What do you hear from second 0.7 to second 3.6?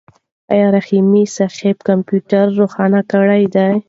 رحیمي صیب کمپیوټر روښانه کړی